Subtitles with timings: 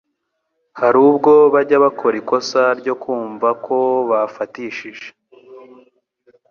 [0.79, 3.77] hari ubwo bajya bakora ikosa ryo kumva ko
[4.09, 5.07] bafatishije